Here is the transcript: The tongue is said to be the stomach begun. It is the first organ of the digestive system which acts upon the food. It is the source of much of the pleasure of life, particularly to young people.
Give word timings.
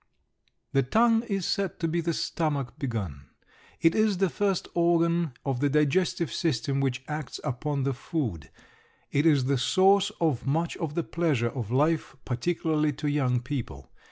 The 0.73 0.81
tongue 0.81 1.21
is 1.25 1.45
said 1.45 1.79
to 1.79 1.87
be 1.87 2.01
the 2.01 2.15
stomach 2.15 2.73
begun. 2.79 3.29
It 3.81 3.93
is 3.93 4.17
the 4.17 4.31
first 4.31 4.67
organ 4.73 5.33
of 5.45 5.59
the 5.59 5.69
digestive 5.69 6.33
system 6.33 6.81
which 6.81 7.03
acts 7.07 7.39
upon 7.43 7.83
the 7.83 7.93
food. 7.93 8.49
It 9.11 9.27
is 9.27 9.45
the 9.45 9.59
source 9.59 10.11
of 10.19 10.47
much 10.47 10.75
of 10.77 10.95
the 10.95 11.03
pleasure 11.03 11.49
of 11.49 11.69
life, 11.69 12.15
particularly 12.25 12.93
to 12.93 13.07
young 13.07 13.41
people. 13.41 13.91